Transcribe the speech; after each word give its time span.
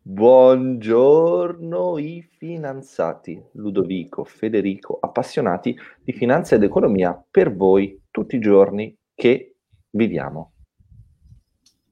Buongiorno 0.00 1.98
i 1.98 2.24
finanziati, 2.38 3.42
Ludovico, 3.54 4.22
Federico, 4.22 4.98
appassionati 5.00 5.76
di 6.00 6.12
finanza 6.12 6.54
ed 6.54 6.62
economia 6.62 7.20
per 7.28 7.52
voi 7.54 8.00
tutti 8.08 8.36
i 8.36 8.40
giorni 8.40 8.96
che 9.14 9.56
viviamo. 9.90 10.52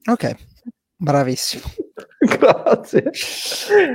Ok, 0.09 0.35
bravissimo. 0.95 1.63
Grazie. 2.39 3.11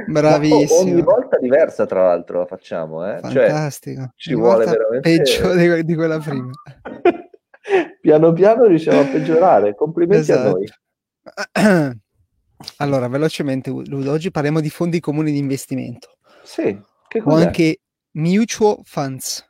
Bravissimo. 0.07 0.81
ogni 0.81 1.01
volta 1.01 1.39
diversa, 1.39 1.87
tra 1.87 2.03
l'altro, 2.03 2.41
la 2.41 2.47
facciamo. 2.47 3.11
Eh? 3.11 3.21
Cioè, 3.23 3.49
Fantastico. 3.49 4.01
Cioè, 4.01 4.11
ci 4.17 4.35
ogni 4.35 4.43
vuole 4.43 4.67
veramente... 4.67 5.17
Peggio 5.17 5.55
di, 5.55 5.85
di 5.85 5.95
quella 5.95 6.19
prima. 6.19 6.51
piano 8.03 8.33
piano 8.35 8.67
riusciamo 8.67 9.01
a 9.01 9.07
peggiorare. 9.07 9.75
Complimenti 9.75 10.31
esatto. 10.31 10.49
a 10.49 10.51
noi. 10.51 11.97
Allora, 12.79 13.09
velocemente, 13.09 13.71
Ludo, 13.71 14.11
oggi 14.11 14.31
parliamo 14.31 14.61
di 14.61 14.71
fondi 14.71 15.01
comuni 15.01 15.33
di 15.33 15.39
investimento. 15.39 16.17
Sì, 16.43 16.79
che 17.09 17.21
cos'è? 17.21 17.43
O 17.43 17.47
anche 17.47 17.81
mutual 18.13 18.79
funds. 18.85 19.49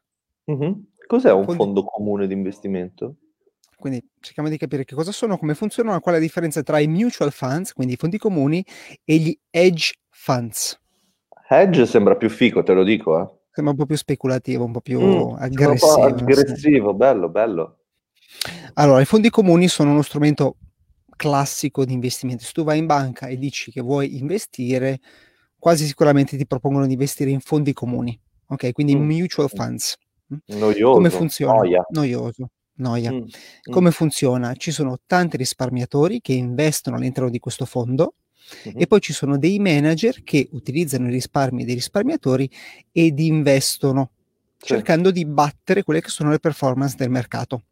Mm-hmm. 0.50 0.72
Cos'è 1.06 1.32
un 1.32 1.44
fondi... 1.44 1.62
fondo 1.62 1.84
comune 1.84 2.26
di 2.26 2.34
investimento? 2.34 3.16
Quindi 3.76 4.04
cerchiamo 4.20 4.48
di 4.48 4.58
capire 4.58 4.84
che 4.84 4.94
cosa 4.94 5.10
sono, 5.10 5.36
come 5.36 5.54
funzionano, 5.54 5.98
qual 6.00 6.14
è 6.14 6.18
la 6.18 6.24
differenza 6.24 6.62
tra 6.62 6.78
i 6.78 6.86
mutual 6.86 7.32
funds, 7.32 7.72
quindi 7.72 7.94
i 7.94 7.96
fondi 7.96 8.16
comuni, 8.16 8.64
e 9.04 9.16
gli 9.16 9.36
hedge 9.50 9.94
funds. 10.08 10.78
Hedge 11.48 11.86
sembra 11.86 12.14
più 12.16 12.30
fico, 12.30 12.62
te 12.62 12.72
lo 12.72 12.84
dico. 12.84 13.20
Eh. 13.20 13.40
Sembra 13.50 13.72
un 13.72 13.78
po' 13.78 13.86
più 13.86 13.96
speculativo, 13.96 14.64
un 14.64 14.72
po' 14.72 14.80
più 14.80 15.00
mm, 15.00 15.34
aggressivo. 15.36 16.00
Un 16.00 16.14
po 16.14 16.14
aggressivo, 16.14 16.90
sì. 16.90 16.96
bello, 16.96 17.28
bello. 17.28 17.78
Allora, 18.74 19.00
i 19.00 19.04
fondi 19.04 19.30
comuni 19.30 19.68
sono 19.68 19.90
uno 19.90 20.02
strumento 20.02 20.56
classico 21.22 21.84
di 21.84 21.92
investimento. 21.92 22.42
Se 22.42 22.50
tu 22.52 22.64
vai 22.64 22.78
in 22.78 22.86
banca 22.86 23.28
e 23.28 23.38
dici 23.38 23.70
che 23.70 23.80
vuoi 23.80 24.18
investire, 24.18 24.98
quasi 25.56 25.86
sicuramente 25.86 26.36
ti 26.36 26.48
propongono 26.48 26.84
di 26.86 26.94
investire 26.94 27.30
in 27.30 27.38
fondi 27.38 27.72
comuni, 27.72 28.18
ok? 28.48 28.72
Quindi 28.72 28.96
mm. 28.96 29.08
mutual 29.08 29.48
funds. 29.48 29.96
Mm? 30.34 30.58
Noioso. 30.58 30.94
Come 30.94 31.10
funziona? 31.10 31.52
Noia. 31.52 31.86
Noioso. 31.90 32.50
Noia. 32.78 33.12
Mm. 33.12 33.16
mm. 33.18 33.26
Come 33.70 33.92
funziona? 33.92 34.52
Ci 34.54 34.72
sono 34.72 34.98
tanti 35.06 35.36
risparmiatori 35.36 36.20
che 36.20 36.32
investono 36.32 36.96
all'interno 36.96 37.30
di 37.30 37.38
questo 37.38 37.66
fondo 37.66 38.14
mm-hmm. 38.66 38.80
e 38.80 38.86
poi 38.88 39.00
ci 39.00 39.12
sono 39.12 39.38
dei 39.38 39.60
manager 39.60 40.24
che 40.24 40.48
utilizzano 40.50 41.06
i 41.06 41.12
risparmi 41.12 41.64
dei 41.64 41.74
risparmiatori 41.74 42.50
ed 42.90 43.20
investono 43.20 44.10
sì. 44.58 44.66
cercando 44.66 45.12
di 45.12 45.24
battere 45.24 45.84
quelle 45.84 46.00
che 46.00 46.08
sono 46.08 46.30
le 46.30 46.40
performance 46.40 46.96
del 46.96 47.10
mercato. 47.10 47.62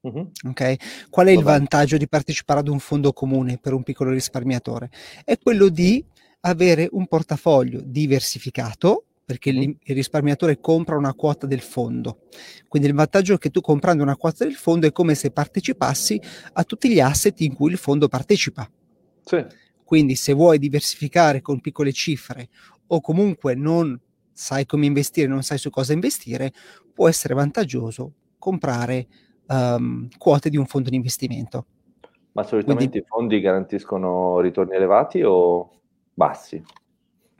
Okay? 0.00 0.76
Qual 1.10 1.26
è 1.26 1.30
il 1.30 1.42
vantaggio 1.42 1.96
di 1.96 2.08
partecipare 2.08 2.60
ad 2.60 2.68
un 2.68 2.78
fondo 2.78 3.12
comune 3.12 3.58
per 3.58 3.72
un 3.72 3.82
piccolo 3.82 4.10
risparmiatore? 4.10 4.90
È 5.24 5.36
quello 5.38 5.68
di 5.68 6.04
avere 6.40 6.88
un 6.92 7.06
portafoglio 7.06 7.80
diversificato 7.84 9.04
perché 9.28 9.50
il 9.50 9.76
risparmiatore 9.84 10.58
compra 10.58 10.96
una 10.96 11.12
quota 11.12 11.46
del 11.46 11.60
fondo. 11.60 12.20
Quindi 12.66 12.88
il 12.88 12.94
vantaggio 12.94 13.34
è 13.34 13.38
che 13.38 13.50
tu 13.50 13.60
comprando 13.60 14.02
una 14.02 14.16
quota 14.16 14.44
del 14.44 14.54
fondo 14.54 14.86
è 14.86 14.92
come 14.92 15.14
se 15.14 15.30
partecipassi 15.30 16.18
a 16.54 16.64
tutti 16.64 16.88
gli 16.88 16.98
asset 16.98 17.38
in 17.40 17.52
cui 17.52 17.72
il 17.72 17.76
fondo 17.76 18.08
partecipa. 18.08 18.70
Sì. 19.22 19.44
Quindi 19.84 20.14
se 20.14 20.32
vuoi 20.32 20.58
diversificare 20.58 21.42
con 21.42 21.60
piccole 21.60 21.92
cifre 21.92 22.48
o 22.86 23.02
comunque 23.02 23.54
non 23.54 24.00
sai 24.32 24.64
come 24.64 24.86
investire, 24.86 25.26
non 25.26 25.42
sai 25.42 25.58
su 25.58 25.68
cosa 25.68 25.92
investire, 25.92 26.50
può 26.94 27.06
essere 27.06 27.34
vantaggioso 27.34 28.14
comprare 28.38 29.08
um, 29.48 30.08
quote 30.16 30.50
di 30.50 30.56
un 30.56 30.66
fondo 30.66 30.90
di 30.90 30.96
investimento. 30.96 31.66
Ma 32.32 32.42
solitamente 32.44 32.90
Quindi, 32.90 33.06
i 33.06 33.08
fondi 33.08 33.40
garantiscono 33.40 34.40
ritorni 34.40 34.74
elevati 34.74 35.22
o 35.22 35.70
bassi? 36.14 36.62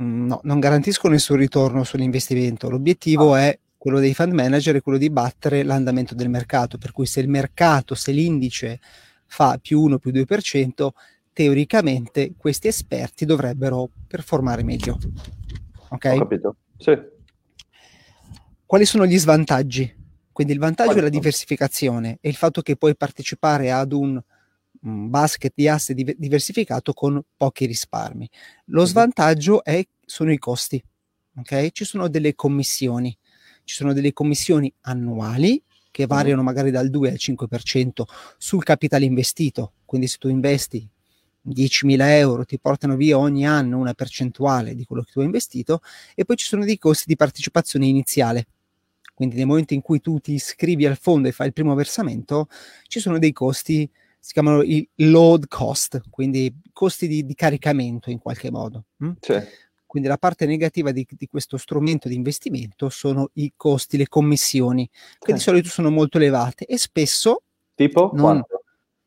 Mm, 0.02 0.26
no, 0.26 0.40
non 0.42 0.58
garantiscono 0.58 1.12
nessun 1.14 1.36
ritorno 1.36 1.84
sull'investimento. 1.84 2.68
L'obiettivo 2.68 3.34
ah. 3.34 3.40
è 3.40 3.58
quello 3.76 4.00
dei 4.00 4.12
fund 4.12 4.32
manager 4.32 4.74
è 4.74 4.82
quello 4.82 4.98
di 4.98 5.08
battere 5.08 5.62
l'andamento 5.62 6.14
del 6.14 6.28
mercato, 6.28 6.78
per 6.78 6.90
cui 6.90 7.06
se 7.06 7.20
il 7.20 7.28
mercato, 7.28 7.94
se 7.94 8.10
l'indice 8.10 8.80
fa 9.26 9.58
più 9.62 9.80
1 9.82 9.98
più 9.98 10.10
2%, 10.10 10.88
teoricamente 11.32 12.32
questi 12.36 12.66
esperti 12.66 13.24
dovrebbero 13.24 13.88
performare 14.08 14.64
meglio. 14.64 14.98
Ok? 15.90 16.12
Ho 16.12 16.18
capito. 16.18 16.56
Sì. 16.76 16.98
Quali 18.66 18.84
sono 18.84 19.06
gli 19.06 19.16
svantaggi 19.16 19.94
quindi 20.38 20.54
il 20.54 20.62
vantaggio 20.62 20.92
Quali 20.92 21.00
è 21.00 21.10
la 21.10 21.16
diversificazione 21.16 22.18
e 22.20 22.28
il 22.28 22.36
fatto 22.36 22.62
che 22.62 22.76
puoi 22.76 22.94
partecipare 22.94 23.72
ad 23.72 23.90
un, 23.90 24.22
un 24.82 25.10
basket 25.10 25.52
di 25.52 25.94
div- 25.94 26.14
diversificato 26.16 26.92
con 26.92 27.20
pochi 27.36 27.66
risparmi. 27.66 28.30
Lo 28.66 28.84
svantaggio 28.84 29.64
è, 29.64 29.84
sono 30.04 30.30
i 30.30 30.38
costi. 30.38 30.80
Okay? 31.38 31.70
Ci 31.72 31.84
sono 31.84 32.06
delle 32.06 32.36
commissioni, 32.36 33.18
ci 33.64 33.74
sono 33.74 33.92
delle 33.92 34.12
commissioni 34.12 34.72
annuali 34.82 35.60
che 35.90 36.06
variano 36.06 36.44
magari 36.44 36.70
dal 36.70 36.88
2 36.88 37.10
al 37.10 37.16
5% 37.18 38.02
sul 38.36 38.62
capitale 38.62 39.06
investito. 39.06 39.72
Quindi 39.84 40.06
se 40.06 40.18
tu 40.18 40.28
investi 40.28 40.88
10.000 41.48 41.96
euro 42.10 42.44
ti 42.44 42.60
portano 42.60 42.94
via 42.94 43.18
ogni 43.18 43.44
anno 43.44 43.76
una 43.76 43.92
percentuale 43.92 44.76
di 44.76 44.84
quello 44.84 45.02
che 45.02 45.10
tu 45.10 45.18
hai 45.18 45.26
investito 45.26 45.80
e 46.14 46.24
poi 46.24 46.36
ci 46.36 46.46
sono 46.46 46.64
dei 46.64 46.78
costi 46.78 47.06
di 47.08 47.16
partecipazione 47.16 47.86
iniziale 47.86 48.46
quindi 49.18 49.34
nel 49.34 49.46
momento 49.46 49.74
in 49.74 49.82
cui 49.82 50.00
tu 50.00 50.20
ti 50.20 50.34
iscrivi 50.34 50.86
al 50.86 50.96
fondo 50.96 51.26
e 51.26 51.32
fai 51.32 51.48
il 51.48 51.52
primo 51.52 51.74
versamento, 51.74 52.46
ci 52.86 53.00
sono 53.00 53.18
dei 53.18 53.32
costi, 53.32 53.90
si 54.16 54.32
chiamano 54.32 54.62
i 54.62 54.88
load 54.94 55.48
cost, 55.48 56.02
quindi 56.08 56.54
costi 56.72 57.08
di, 57.08 57.26
di 57.26 57.34
caricamento 57.34 58.10
in 58.10 58.20
qualche 58.20 58.52
modo. 58.52 58.84
Hm? 58.98 59.10
Sì. 59.18 59.42
Quindi 59.84 60.06
la 60.06 60.18
parte 60.18 60.46
negativa 60.46 60.92
di, 60.92 61.04
di, 61.10 61.26
questo 61.26 61.56
strumento 61.56 62.06
di 62.06 62.14
investimento 62.14 62.88
sono 62.90 63.30
i 63.32 63.54
costi, 63.56 63.96
le 63.96 64.06
commissioni, 64.06 64.88
che 65.18 65.32
di 65.32 65.40
solito 65.40 65.68
sono 65.68 65.90
molto 65.90 66.18
elevate 66.18 66.64
e 66.64 66.78
spesso... 66.78 67.42
Tipo? 67.74 68.10
Non, 68.12 68.22
quanto? 68.22 68.62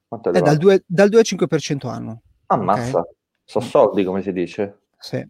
quanto 0.10 0.34
è 0.34 0.42
dal 0.42 0.58
2, 0.58 0.84
dal 0.88 1.08
2 1.08 1.20
al 1.20 1.26
5% 1.26 1.88
anno. 1.88 2.22
Ammazza, 2.48 3.00
okay? 3.00 3.14
sono 3.46 3.64
soldi 3.64 4.04
come 4.04 4.22
si 4.22 4.34
dice. 4.34 4.80
Sì. 5.00 5.26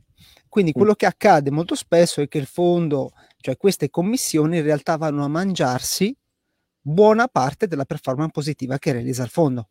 Quindi 0.50 0.72
quello 0.72 0.96
che 0.96 1.06
accade 1.06 1.52
molto 1.52 1.75
spesso 1.75 2.19
è 2.19 2.28
che 2.28 2.40
il 2.40 2.48
fondo 2.48 3.12
cioè 3.41 3.57
queste 3.57 3.90
commissioni 3.90 4.57
in 4.57 4.63
realtà 4.63 4.96
vanno 4.97 5.24
a 5.24 5.28
mangiarsi 5.28 6.16
buona 6.81 7.28
parte 7.28 7.68
della 7.68 7.85
performance 7.85 8.31
positiva 8.31 8.78
che 8.78 8.91
realizza 8.91 9.24
il 9.24 9.29
fondo. 9.29 9.69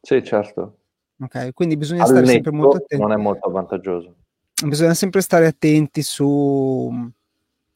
Sì, 0.00 0.22
certo. 0.22 0.76
Ok, 1.20 1.52
quindi 1.52 1.76
bisogna 1.76 2.02
Al 2.02 2.08
stare 2.08 2.26
sempre 2.26 2.52
molto 2.52 2.76
attenti. 2.76 3.02
Non 3.02 3.12
è 3.12 3.16
molto 3.16 3.50
vantaggioso. 3.50 4.14
Bisogna 4.64 4.94
sempre 4.94 5.20
stare 5.20 5.46
attenti 5.46 6.02
su, 6.02 7.10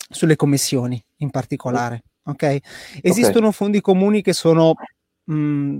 sulle 0.08 0.36
commissioni 0.36 1.02
in 1.18 1.30
particolare. 1.30 2.04
Ok? 2.24 2.58
Esistono 3.00 3.46
okay. 3.46 3.52
fondi 3.52 3.80
comuni 3.80 4.22
che 4.22 4.32
sono 4.32 4.74
mh, 5.24 5.78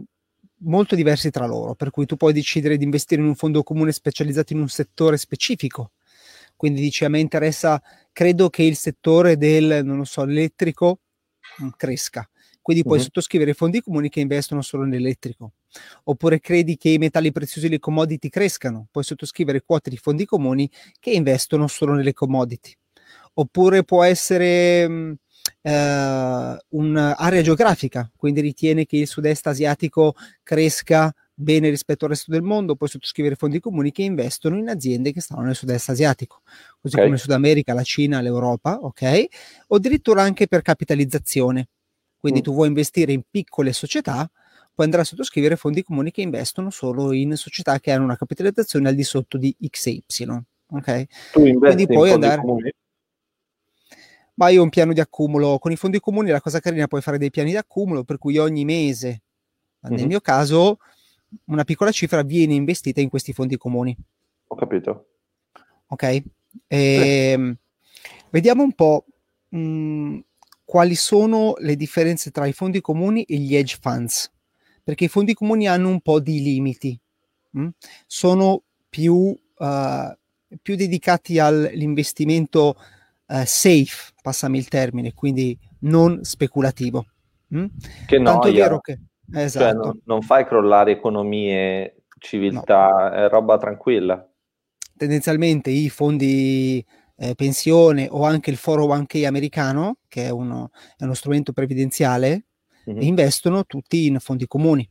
molto 0.59 0.94
diversi 0.94 1.31
tra 1.31 1.47
loro, 1.47 1.75
per 1.75 1.91
cui 1.91 2.06
tu 2.06 2.16
puoi 2.16 2.32
decidere 2.32 2.76
di 2.76 2.84
investire 2.84 3.21
in 3.21 3.28
un 3.28 3.34
fondo 3.37 3.62
comune 3.62 3.92
specializzato 3.92 4.53
in 4.53 4.60
un 4.60 4.69
settore 4.69 5.16
specifico 5.16 5.92
quindi 6.62 6.80
dice 6.80 7.06
a 7.06 7.08
me 7.08 7.18
interessa, 7.18 7.82
credo 8.12 8.48
che 8.48 8.62
il 8.62 8.76
settore 8.76 9.36
del, 9.36 9.84
non 9.84 9.96
lo 9.96 10.04
so, 10.04 10.22
elettrico 10.22 11.00
mm, 11.60 11.70
cresca. 11.76 12.24
Quindi 12.60 12.84
puoi 12.84 12.98
uh-huh. 12.98 13.02
sottoscrivere 13.02 13.52
fondi 13.52 13.80
comuni 13.80 14.08
che 14.08 14.20
investono 14.20 14.62
solo 14.62 14.84
nell'elettrico. 14.84 15.54
Oppure 16.04 16.38
credi 16.38 16.76
che 16.76 16.90
i 16.90 16.98
metalli 16.98 17.32
preziosi 17.32 17.66
e 17.66 17.68
le 17.70 17.80
commodity 17.80 18.28
crescano, 18.28 18.86
puoi 18.92 19.02
sottoscrivere 19.02 19.62
quote 19.62 19.90
di 19.90 19.96
fondi 19.96 20.24
comuni 20.24 20.70
che 21.00 21.10
investono 21.10 21.66
solo 21.66 21.94
nelle 21.94 22.12
commodity. 22.12 22.72
Oppure 23.34 23.82
può 23.82 24.04
essere 24.04 24.86
mh, 24.86 24.92
mm, 24.92 25.12
uh, 25.62 26.56
un'area 26.68 27.42
geografica, 27.42 28.08
quindi 28.16 28.40
ritiene 28.40 28.86
che 28.86 28.98
il 28.98 29.08
sud-est 29.08 29.48
asiatico 29.48 30.14
cresca 30.44 31.12
bene 31.34 31.69
rispetto 31.70 32.04
al 32.04 32.10
resto 32.10 32.31
del 32.31 32.43
mondo, 32.43 32.76
puoi 32.76 32.88
sottoscrivere 32.88 33.34
fondi 33.34 33.60
comuni 33.60 33.91
che 33.91 34.03
investono 34.03 34.56
in 34.56 34.69
aziende 34.69 35.12
che 35.12 35.21
stanno 35.21 35.42
nel 35.42 35.54
sud-est 35.54 35.89
asiatico, 35.89 36.42
così 36.80 36.95
okay. 36.95 37.06
come 37.06 37.18
Sud 37.18 37.30
America, 37.30 37.72
la 37.72 37.83
Cina, 37.83 38.21
l'Europa, 38.21 38.78
ok? 38.80 39.24
O 39.68 39.77
addirittura 39.77 40.22
anche 40.22 40.47
per 40.47 40.62
capitalizzazione. 40.62 41.68
Quindi 42.18 42.41
mm. 42.41 42.42
tu 42.42 42.53
vuoi 42.53 42.68
investire 42.68 43.12
in 43.12 43.22
piccole 43.28 43.72
società, 43.72 44.30
puoi 44.74 44.86
andare 44.86 45.03
a 45.03 45.06
sottoscrivere 45.06 45.56
fondi 45.56 45.83
comuni 45.83 46.10
che 46.10 46.22
investono 46.22 46.71
solo 46.71 47.12
in 47.12 47.36
società 47.36 47.80
che 47.80 47.91
hanno 47.91 48.04
una 48.04 48.16
capitalizzazione 48.16 48.89
al 48.89 48.95
di 48.95 49.04
sotto 49.04 49.36
di 49.39 49.54
XY, 49.59 50.03
ok? 50.71 51.04
Tu 51.33 51.47
investi 51.47 51.59
Quindi 51.59 51.86
puoi 51.86 52.10
andare... 52.10 52.41
Comuni? 52.41 52.72
Ma 54.34 54.48
io 54.48 54.60
ho 54.60 54.65
un 54.65 54.71
piano 54.71 54.95
di 54.95 55.01
accumulo. 55.01 55.59
Con 55.59 55.72
i 55.72 55.77
fondi 55.77 56.01
comuni 56.01 56.30
la 56.30 56.41
cosa 56.41 56.59
carina 56.59 56.86
puoi 56.86 57.03
fare 57.03 57.18
dei 57.18 57.30
piani 57.30 57.51
di 57.51 57.56
accumulo 57.56 58.03
per 58.03 58.16
cui 58.16 58.39
ogni 58.39 58.65
mese, 58.65 59.22
nel 59.80 59.92
mm-hmm. 59.92 60.06
mio 60.06 60.21
caso, 60.21 60.78
una 61.46 61.64
piccola 61.64 61.90
cifra 61.90 62.22
viene 62.22 62.54
investita 62.54 63.00
in 63.00 63.08
questi 63.08 63.32
fondi 63.32 63.56
comuni. 63.56 63.96
Ho 64.48 64.54
capito. 64.54 65.06
Ok? 65.88 66.02
E, 66.02 66.22
ehm, 66.68 67.56
sì. 67.92 68.10
Vediamo 68.30 68.62
un 68.62 68.72
po' 68.72 69.04
mh, 69.48 69.58
mm, 69.58 70.18
quali 70.64 70.94
sono 70.94 71.54
le 71.58 71.76
differenze 71.76 72.30
tra 72.30 72.46
i 72.46 72.52
fondi 72.52 72.80
comuni 72.80 73.24
e 73.24 73.36
gli 73.36 73.54
hedge 73.54 73.78
funds, 73.80 74.30
perché 74.82 75.04
i 75.04 75.08
fondi 75.08 75.34
comuni 75.34 75.68
hanno 75.68 75.88
un 75.88 76.00
po' 76.00 76.20
di 76.20 76.42
limiti. 76.42 76.98
Mh? 77.50 77.60
Mm? 77.60 77.68
Sono 78.06 78.62
più 78.88 79.14
uh, 79.14 80.16
più 80.60 80.76
dedicati 80.76 81.38
all'investimento 81.38 82.76
uh, 83.26 83.42
safe, 83.44 84.12
passami 84.20 84.58
il 84.58 84.68
termine, 84.68 85.14
quindi 85.14 85.56
non 85.80 86.24
speculativo. 86.24 87.06
Mm? 87.54 87.66
Che 88.06 88.18
noia. 88.18 88.32
Tanto 88.32 88.48
è 88.48 88.52
vero 88.52 88.80
che... 88.80 88.98
Cioè, 89.32 89.42
esatto. 89.42 89.64
Cioè, 89.64 89.72
non, 89.74 90.00
non, 90.04 90.22
fai 90.22 90.46
crollare 90.46 90.92
economie, 90.92 92.04
civiltà, 92.18 92.88
no. 92.88 93.10
è 93.10 93.28
roba 93.28 93.56
tranquilla. 93.56 94.28
Tendenzialmente 94.96 95.70
i 95.70 95.88
fondi 95.88 96.84
eh, 97.16 97.34
pensione 97.34 98.08
o 98.10 98.24
anche 98.24 98.50
il 98.50 98.58
401k 98.62 99.24
americano, 99.24 99.96
che 100.08 100.26
è 100.26 100.30
uno, 100.30 100.70
è 100.96 101.04
uno 101.04 101.14
strumento 101.14 101.52
previdenziale, 101.52 102.46
mm-hmm. 102.90 103.00
investono 103.00 103.64
tutti 103.64 104.06
in 104.06 104.18
fondi 104.20 104.46
comuni. 104.46 104.88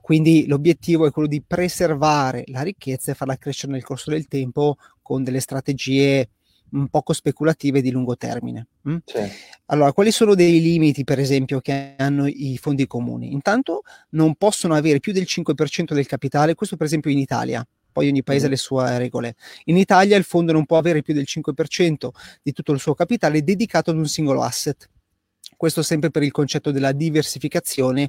Quindi 0.00 0.46
l'obiettivo 0.46 1.06
è 1.06 1.10
quello 1.10 1.28
di 1.28 1.42
preservare 1.46 2.44
la 2.46 2.62
ricchezza 2.62 3.12
e 3.12 3.14
farla 3.14 3.36
crescere 3.36 3.72
nel 3.72 3.84
corso 3.84 4.10
del 4.10 4.26
tempo 4.26 4.76
con 5.02 5.22
delle 5.22 5.40
strategie 5.40 6.30
un 6.72 6.88
poco 6.88 7.12
speculative 7.12 7.80
di 7.80 7.90
lungo 7.90 8.16
termine. 8.16 8.66
Mm? 8.88 8.96
Sì. 9.04 9.18
Allora, 9.66 9.92
quali 9.92 10.10
sono 10.10 10.34
dei 10.34 10.60
limiti, 10.60 11.04
per 11.04 11.18
esempio, 11.18 11.60
che 11.60 11.94
hanno 11.96 12.26
i 12.26 12.58
fondi 12.60 12.86
comuni? 12.86 13.32
Intanto 13.32 13.82
non 14.10 14.34
possono 14.34 14.74
avere 14.74 15.00
più 15.00 15.12
del 15.12 15.26
5% 15.26 15.94
del 15.94 16.06
capitale, 16.06 16.54
questo 16.54 16.76
per 16.76 16.86
esempio 16.86 17.10
in 17.10 17.18
Italia, 17.18 17.66
poi 17.90 18.08
ogni 18.08 18.22
paese 18.22 18.44
ha 18.44 18.48
mm. 18.48 18.52
le 18.52 18.56
sue 18.56 18.98
regole. 18.98 19.34
In 19.64 19.76
Italia 19.76 20.16
il 20.16 20.24
fondo 20.24 20.52
non 20.52 20.66
può 20.66 20.78
avere 20.78 21.02
più 21.02 21.14
del 21.14 21.26
5% 21.26 22.08
di 22.42 22.52
tutto 22.52 22.72
il 22.72 22.80
suo 22.80 22.94
capitale 22.94 23.42
dedicato 23.42 23.90
ad 23.90 23.96
un 23.96 24.06
singolo 24.06 24.42
asset. 24.42 24.88
Questo 25.56 25.82
sempre 25.82 26.10
per 26.10 26.22
il 26.22 26.30
concetto 26.30 26.70
della 26.70 26.92
diversificazione 26.92 28.08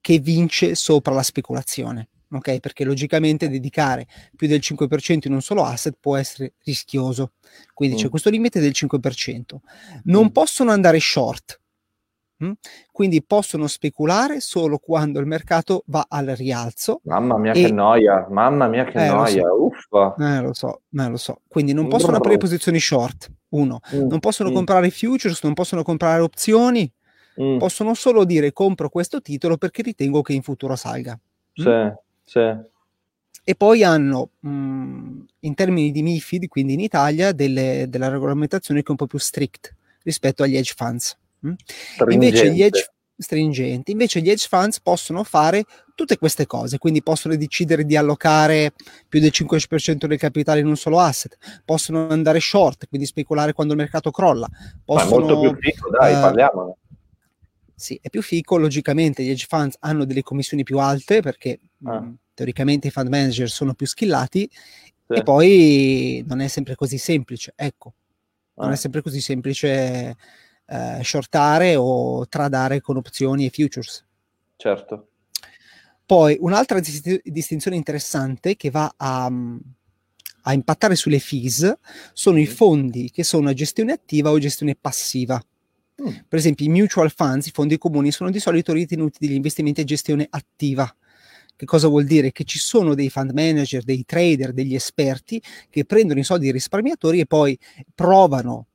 che 0.00 0.18
vince 0.18 0.74
sopra 0.74 1.14
la 1.14 1.22
speculazione. 1.22 2.08
Okay? 2.30 2.60
Perché 2.60 2.84
logicamente 2.84 3.48
dedicare 3.48 4.06
più 4.34 4.48
del 4.48 4.60
5% 4.62 5.26
in 5.26 5.32
un 5.32 5.42
solo 5.42 5.62
asset 5.64 5.96
può 6.00 6.16
essere 6.16 6.54
rischioso. 6.64 7.32
Quindi 7.72 7.96
mm. 7.96 7.98
c'è 7.98 8.08
questo 8.08 8.30
limite 8.30 8.60
del 8.60 8.72
5%. 8.74 9.56
Non 10.04 10.26
mm. 10.26 10.28
possono 10.28 10.70
andare 10.70 10.98
short, 11.00 11.60
Mm? 12.44 12.52
Quindi 12.92 13.24
possono 13.24 13.66
speculare 13.66 14.40
solo 14.40 14.76
quando 14.78 15.20
il 15.20 15.26
mercato 15.26 15.84
va 15.86 16.04
al 16.06 16.26
rialzo. 16.26 17.00
Mamma 17.04 17.38
mia, 17.38 17.52
e... 17.52 17.64
che 17.64 17.72
noia! 17.72 18.26
Mamma 18.28 18.68
mia, 18.68 18.84
che 18.84 19.06
eh, 19.06 19.08
noia! 19.08 19.46
Lo 19.46 19.70
so. 19.88 20.16
Eh, 20.18 20.40
lo 20.40 20.52
so, 20.52 20.82
eh, 20.92 21.08
lo 21.08 21.16
so. 21.16 21.40
Quindi 21.48 21.72
non 21.72 21.88
possono 21.88 22.12
Brrr. 22.12 22.20
aprire 22.20 22.36
posizioni 22.38 22.78
short. 22.78 23.30
Uno, 23.50 23.80
mm. 23.94 24.06
non 24.06 24.20
possono 24.20 24.50
mm. 24.50 24.54
comprare 24.54 24.90
futures, 24.90 25.42
non 25.42 25.54
possono 25.54 25.82
comprare 25.82 26.20
opzioni. 26.20 26.90
Mm. 27.40 27.58
Possono 27.58 27.94
solo 27.94 28.24
dire 28.24 28.52
compro 28.52 28.88
questo 28.88 29.22
titolo 29.22 29.56
perché 29.56 29.82
ritengo 29.82 30.20
che 30.20 30.34
in 30.34 30.42
futuro 30.42 30.76
salga. 30.76 31.18
Mm? 31.60 31.64
Sì, 31.64 31.94
sì. 32.26 32.74
E 33.48 33.54
poi 33.54 33.84
hanno, 33.84 34.30
mh, 34.40 35.20
in 35.40 35.54
termini 35.54 35.92
di 35.92 36.02
MIFID, 36.02 36.48
quindi 36.48 36.72
in 36.72 36.80
Italia, 36.80 37.30
delle, 37.30 37.86
della 37.88 38.08
regolamentazione 38.08 38.80
che 38.80 38.88
è 38.88 38.90
un 38.90 38.96
po' 38.96 39.06
più 39.06 39.18
strict 39.18 39.74
rispetto 40.02 40.42
agli 40.42 40.56
hedge 40.56 40.74
funds. 40.76 41.16
Mm? 41.46 41.52
Invece 42.08 42.52
gli 42.52 42.62
hedge 42.62 42.90
stringenti. 43.16 43.92
Invece 43.92 44.20
gli 44.20 44.30
hedge 44.30 44.46
funds 44.48 44.80
possono 44.80 45.22
fare 45.22 45.64
tutte 45.94 46.18
queste 46.18 46.46
cose, 46.46 46.78
quindi 46.78 47.02
possono 47.02 47.36
decidere 47.36 47.84
di 47.84 47.96
allocare 47.96 48.72
più 49.08 49.20
del 49.20 49.30
5% 49.32 50.06
del 50.06 50.18
capitale 50.18 50.60
in 50.60 50.66
un 50.66 50.76
solo 50.76 50.98
asset, 50.98 51.36
possono 51.64 52.08
andare 52.08 52.40
short, 52.40 52.88
quindi 52.88 53.06
speculare 53.06 53.52
quando 53.52 53.72
il 53.72 53.78
mercato 53.78 54.10
crolla. 54.10 54.48
Possono, 54.84 55.10
Ma 55.10 55.16
molto 55.18 55.40
più 55.40 55.56
fico, 55.58 55.88
dai, 55.90 56.14
uh, 56.14 56.20
parliamone. 56.20 56.74
Sì, 57.78 57.98
è 58.02 58.08
più 58.08 58.22
fico, 58.22 58.56
logicamente 58.56 59.22
gli 59.22 59.28
hedge 59.28 59.44
funds 59.46 59.76
hanno 59.80 60.06
delle 60.06 60.22
commissioni 60.22 60.62
più 60.62 60.78
alte 60.78 61.20
perché 61.20 61.60
ah. 61.84 62.00
mh, 62.00 62.16
teoricamente 62.32 62.88
i 62.88 62.90
fund 62.90 63.08
manager 63.08 63.50
sono 63.50 63.74
più 63.74 63.86
skillati 63.86 64.48
sì. 64.50 65.12
e 65.12 65.22
poi 65.22 66.24
non 66.26 66.40
è 66.40 66.48
sempre 66.48 66.74
così 66.74 66.96
semplice, 66.96 67.52
ecco, 67.54 67.94
ah. 68.54 68.64
non 68.64 68.72
è 68.72 68.76
sempre 68.76 69.02
così 69.02 69.20
semplice 69.20 70.16
eh, 70.66 71.00
shortare 71.02 71.76
o 71.76 72.26
tradare 72.28 72.80
con 72.80 72.96
opzioni 72.96 73.44
e 73.44 73.50
futures. 73.50 74.04
Certo. 74.56 75.08
Poi 76.06 76.36
un'altra 76.40 76.80
dist- 76.80 77.20
distinzione 77.24 77.76
interessante 77.76 78.56
che 78.56 78.70
va 78.70 78.92
a, 78.96 79.30
a, 80.42 80.52
impattare 80.52 80.94
sulle 80.94 81.18
fees 81.18 81.78
sono 82.12 82.38
i 82.38 82.46
fondi 82.46 83.10
che 83.10 83.24
sono 83.24 83.48
a 83.48 83.52
gestione 83.52 83.92
attiva 83.92 84.30
o 84.30 84.38
gestione 84.38 84.76
passiva. 84.76 85.42
Mm. 86.02 86.14
Per 86.28 86.38
esempio, 86.38 86.66
i 86.66 86.68
mutual 86.68 87.10
funds, 87.10 87.46
i 87.46 87.50
fondi 87.50 87.78
comuni, 87.78 88.10
sono 88.10 88.30
di 88.30 88.38
solito 88.38 88.72
ritenuti 88.72 89.18
degli 89.20 89.34
investimenti 89.34 89.80
a 89.80 89.84
gestione 89.84 90.26
attiva. 90.28 90.94
Che 91.56 91.64
cosa 91.64 91.88
vuol 91.88 92.04
dire? 92.04 92.32
Che 92.32 92.44
ci 92.44 92.58
sono 92.58 92.94
dei 92.94 93.08
fund 93.08 93.30
manager, 93.30 93.82
dei 93.82 94.04
trader, 94.04 94.52
degli 94.52 94.74
esperti 94.74 95.42
che 95.70 95.86
prendono 95.86 96.20
i 96.20 96.24
soldi 96.24 96.44
dei 96.44 96.52
risparmiatori 96.52 97.20
e 97.20 97.26
poi 97.26 97.58
provano 97.94 98.66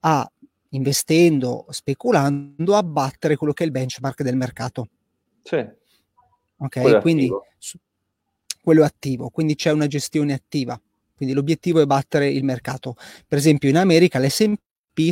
a 0.00 0.30
investendo, 0.70 1.66
speculando, 1.68 2.76
abbattere 2.76 3.36
quello 3.36 3.52
che 3.52 3.64
è 3.64 3.66
il 3.66 3.72
benchmark 3.72 4.22
del 4.22 4.36
mercato. 4.36 4.88
Sì. 5.42 5.56
Ok, 6.56 6.80
quello 6.80 7.00
quindi 7.00 7.24
attivo. 7.24 7.46
Su, 7.58 7.78
quello 8.62 8.82
è 8.82 8.84
attivo, 8.86 9.28
quindi 9.30 9.54
c'è 9.54 9.70
una 9.70 9.86
gestione 9.86 10.32
attiva. 10.32 10.80
Quindi 11.14 11.34
l'obiettivo 11.34 11.80
è 11.80 11.86
battere 11.86 12.30
il 12.30 12.44
mercato. 12.44 12.96
Per 13.26 13.36
esempio 13.36 13.68
in 13.68 13.76
America 13.76 14.18
l'S&P, 14.18 14.58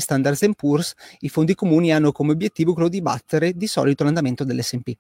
Standard 0.01 0.55
Poor's, 0.55 0.95
i 1.21 1.29
fondi 1.29 1.55
comuni 1.55 1.93
hanno 1.93 2.13
come 2.13 2.33
obiettivo 2.33 2.73
quello 2.75 2.89
di 2.89 3.01
battere 3.01 3.53
di 3.55 3.67
solito 3.67 4.05
l'andamento 4.05 4.45
dell'S&P. 4.45 4.97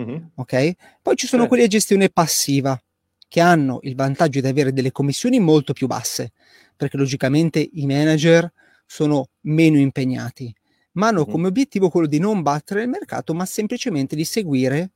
Mm-hmm. 0.00 0.16
Ok? 0.34 0.72
Poi 1.02 1.16
ci 1.16 1.26
sono 1.26 1.42
sì. 1.42 1.48
quelli 1.48 1.64
a 1.64 1.68
gestione 1.68 2.08
passiva 2.08 2.80
che 3.28 3.40
hanno 3.40 3.80
il 3.82 3.94
vantaggio 3.94 4.40
di 4.40 4.46
avere 4.46 4.72
delle 4.72 4.92
commissioni 4.92 5.40
molto 5.40 5.72
più 5.72 5.86
basse, 5.86 6.32
perché 6.76 6.96
logicamente 6.96 7.68
i 7.72 7.86
manager 7.86 8.50
sono 8.86 9.28
meno 9.42 9.78
impegnati, 9.78 10.54
ma 10.92 11.08
hanno 11.08 11.22
mm-hmm. 11.22 11.30
come 11.30 11.48
obiettivo 11.48 11.88
quello 11.88 12.06
di 12.06 12.18
non 12.18 12.42
battere 12.42 12.82
il 12.82 12.88
mercato, 12.88 13.34
ma 13.34 13.44
semplicemente 13.44 14.14
di 14.14 14.24
seguire 14.24 14.90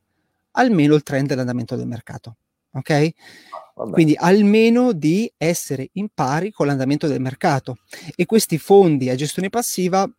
almeno 0.53 0.95
il 0.95 1.03
trend 1.03 1.29
dell'andamento 1.29 1.77
del 1.77 1.87
mercato. 1.87 2.37
Ok? 2.73 3.11
Vabbè. 3.75 3.93
Quindi 3.93 4.15
almeno 4.17 4.93
di 4.93 5.33
essere 5.37 5.89
in 5.93 6.09
pari 6.13 6.51
con 6.51 6.67
l'andamento 6.67 7.07
del 7.07 7.21
mercato. 7.21 7.79
E 8.15 8.27
questi 8.27 8.59
fondi 8.59 9.09
a 9.09 9.15
gestione 9.15 9.51
passiva, 9.51 10.11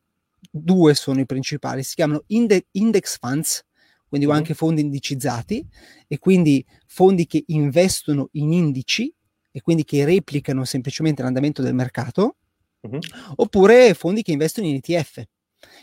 due 0.50 0.94
sono 0.96 1.20
i 1.20 1.26
principali, 1.26 1.84
si 1.84 1.96
chiamano 1.96 2.24
inde- 2.28 2.68
index 2.72 3.18
funds, 3.20 3.66
quindi 4.08 4.28
mm-hmm. 4.28 4.36
anche 4.36 4.54
fondi 4.54 4.82
indicizzati, 4.82 5.66
e 6.08 6.18
quindi 6.18 6.66
fondi 6.88 7.28
che 7.28 7.44
investono 7.48 8.30
in 8.34 8.54
indici 8.54 9.14
e 9.52 9.62
quindi 9.62 9.84
che 9.84 10.06
replicano 10.06 10.64
semplicemente 10.66 11.22
l'andamento 11.22 11.62
del 11.62 11.74
mercato, 11.74 12.36
Uh-huh. 12.82 13.00
Oppure 13.36 13.94
fondi 13.94 14.22
che 14.22 14.32
investono 14.32 14.68
in 14.68 14.76
ETF, 14.76 15.24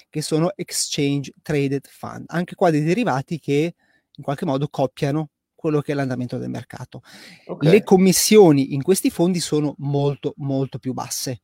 che 0.09 0.23
sono 0.23 0.53
Exchange 0.55 1.33
Traded 1.43 1.87
Fund, 1.89 2.25
anche 2.29 2.55
qua 2.55 2.71
dei 2.71 2.83
derivati 2.83 3.39
che 3.39 3.75
in 4.11 4.25
qualche 4.25 4.47
modo 4.47 4.69
copiano 4.69 5.31
quello 5.57 5.81
che 5.81 5.93
è 5.93 5.95
l'andamento 5.97 6.39
del 6.39 6.51
mercato. 6.51 7.03
Okay. 7.47 7.71
Le 7.71 7.83
commissioni 7.83 8.75
in 8.75 8.83
questi 8.83 9.11
fondi 9.11 9.41
sono 9.41 9.75
molto 9.79 10.35
molto 10.37 10.79
più 10.79 10.93
basse, 10.93 11.41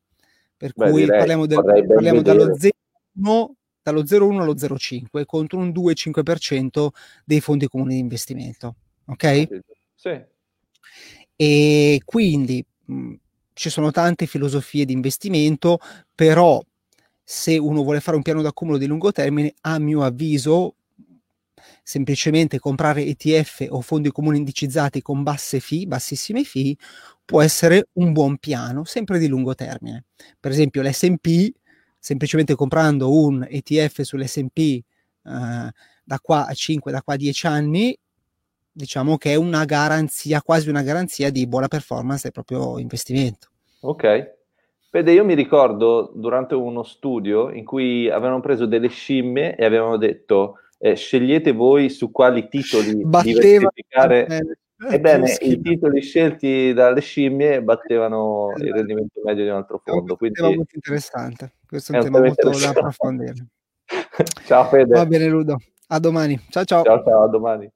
per 0.55 0.71
Beh, 0.73 0.89
cui 0.89 1.01
direi, 1.01 1.17
parliamo, 1.17 1.45
del, 1.45 1.61
parliamo 1.61 2.21
dallo 2.21 2.55
0,1 2.55 3.47
dallo 3.83 4.03
0,1 4.03 4.39
allo 4.39 4.53
0,5 4.53 5.25
contro 5.25 5.59
un 5.59 5.69
2,5% 5.69 6.87
dei 7.25 7.41
fondi 7.41 7.67
comuni 7.67 7.95
di 7.95 7.99
investimento. 7.99 8.75
Ok? 9.07 9.47
Sì. 9.95 10.21
E 11.35 12.01
quindi 12.05 12.65
mh, 12.85 13.13
ci 13.51 13.69
sono 13.69 13.91
tante 13.91 14.25
filosofie 14.25 14.85
di 14.85 14.93
investimento, 14.93 15.79
però 16.15 16.63
se 17.21 17.57
uno 17.57 17.83
vuole 17.83 17.99
fare 17.99 18.15
un 18.15 18.23
piano 18.23 18.41
d'accumulo 18.41 18.77
di 18.77 18.85
lungo 18.85 19.11
termine, 19.11 19.53
a 19.61 19.79
mio 19.79 20.03
avviso, 20.03 20.75
semplicemente 21.83 22.59
comprare 22.59 23.05
ETF 23.05 23.67
o 23.69 23.81
fondi 23.81 24.11
comuni 24.11 24.37
indicizzati 24.37 25.01
con 25.01 25.23
basse 25.23 25.59
fee, 25.59 25.85
bassissime 25.85 26.43
fee, 26.43 26.75
può 27.25 27.41
essere 27.41 27.87
un 27.93 28.11
buon 28.13 28.37
piano, 28.37 28.83
sempre 28.83 29.19
di 29.19 29.27
lungo 29.27 29.55
termine. 29.55 30.05
Per 30.39 30.51
esempio 30.51 30.81
l'S&P, 30.81 31.51
semplicemente 31.97 32.55
comprando 32.55 33.11
un 33.11 33.45
ETF 33.49 34.01
sull'S&P 34.01 34.57
eh, 34.57 34.83
da 35.23 36.19
qua 36.21 36.45
a 36.47 36.53
5, 36.53 36.91
da 36.91 37.01
qua 37.01 37.13
a 37.13 37.17
10 37.17 37.47
anni, 37.47 37.97
diciamo 38.71 39.17
che 39.17 39.31
è 39.31 39.35
una 39.35 39.65
garanzia, 39.65 40.41
quasi 40.41 40.69
una 40.69 40.81
garanzia 40.81 41.29
di 41.29 41.47
buona 41.47 41.67
performance 41.67 42.23
del 42.23 42.31
proprio 42.31 42.79
investimento. 42.79 43.49
Ok. 43.81 44.41
Vede, 44.91 45.11
io 45.11 45.25
mi 45.25 45.33
ricordo 45.33 46.11
durante 46.13 46.53
uno 46.53 46.83
studio 46.83 47.49
in 47.49 47.65
cui 47.65 48.09
avevano 48.09 48.41
preso 48.41 48.65
delle 48.67 48.89
scimmie 48.89 49.55
e 49.55 49.65
avevano 49.65 49.97
detto 49.97 50.59
eh, 50.83 50.95
scegliete 50.95 51.53
voi 51.53 51.89
su 51.89 52.11
quali 52.11 52.49
titoli 52.49 53.05
Batteva, 53.05 53.39
diversificare. 53.39 54.27
Eh, 54.27 54.57
Ebbene, 54.95 55.37
i 55.39 55.61
titoli 55.61 56.01
scelti 56.01 56.73
dalle 56.73 56.99
scimmie 56.99 57.63
battevano 57.63 58.49
esatto. 58.49 58.65
il 58.65 58.73
rendimento 58.73 59.21
medio 59.23 59.43
di 59.45 59.49
un 59.49 59.55
altro 59.55 59.81
fondo. 59.81 60.17
Quindi... 60.17 60.41
È 60.41 60.43
molto 60.43 60.75
interessante. 60.75 61.53
Questo 61.65 61.93
è 61.93 61.99
un 61.99 62.03
tema 62.03 62.19
molto 62.19 62.49
da 62.49 62.69
approfondire. 62.69 63.47
ciao 64.45 64.65
Fede. 64.65 64.93
Va 64.93 65.05
bene 65.05 65.29
Ludo, 65.29 65.57
a 65.87 65.99
domani. 65.99 66.37
Ciao 66.49 66.65
ciao. 66.65 66.83
Ciao 66.83 67.01
ciao, 67.01 67.23
a 67.23 67.29
domani. 67.29 67.71